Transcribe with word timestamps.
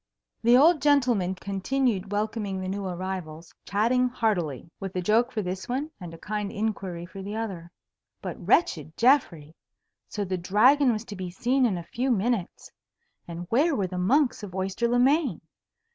The 0.41 0.57
old 0.57 0.81
gentleman 0.81 1.35
continued 1.35 2.11
welcoming 2.11 2.59
the 2.59 2.67
new 2.67 2.85
arrivals, 2.87 3.53
chatting 3.65 4.09
heartily, 4.09 4.67
with 4.79 4.95
a 4.95 5.01
joke 5.03 5.31
for 5.31 5.43
this 5.43 5.69
one 5.69 5.91
and 5.99 6.11
a 6.11 6.17
kind 6.17 6.51
inquiry 6.51 7.05
for 7.05 7.21
the 7.21 7.35
other. 7.35 7.69
But 8.19 8.43
wretched 8.43 8.97
Geoffrey! 8.97 9.53
So 10.09 10.25
the 10.25 10.39
Dragon 10.39 10.91
was 10.91 11.05
to 11.05 11.15
be 11.15 11.29
seen 11.29 11.67
in 11.67 11.77
a 11.77 11.83
few 11.83 12.09
minutes! 12.09 12.71
And 13.27 13.45
where 13.49 13.75
were 13.75 13.85
the 13.85 13.99
monks 13.99 14.41
of 14.41 14.55
Oyster 14.55 14.87
le 14.87 14.97
Main? 14.97 15.39